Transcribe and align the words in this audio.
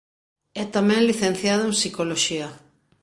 É 0.61 0.63
tamén 0.75 1.07
licenciado 1.09 1.61
en 1.67 1.75
Psicoloxía. 1.77 2.47